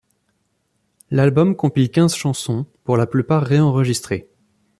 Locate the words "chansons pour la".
2.15-3.05